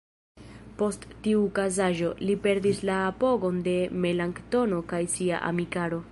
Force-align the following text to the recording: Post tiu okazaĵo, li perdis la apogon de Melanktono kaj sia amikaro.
Post 0.77 1.03
tiu 1.27 1.41
okazaĵo, 1.49 2.09
li 2.29 2.37
perdis 2.45 2.81
la 2.91 2.95
apogon 3.11 3.59
de 3.69 3.75
Melanktono 4.07 4.81
kaj 4.95 5.03
sia 5.17 5.43
amikaro. 5.51 5.99